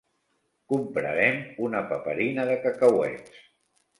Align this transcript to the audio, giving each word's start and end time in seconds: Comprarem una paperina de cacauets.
Comprarem 0.71 1.37
una 1.67 1.83
paperina 1.91 2.47
de 2.53 2.57
cacauets. 2.65 3.39